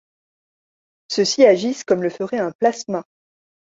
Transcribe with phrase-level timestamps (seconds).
[1.09, 3.05] Ceux-ci agissent comme le ferait un plasma.